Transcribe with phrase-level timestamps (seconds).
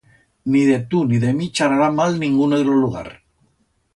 [0.53, 3.09] Ni de tu, ni de mi, charrará mal ninguno de lo lugar.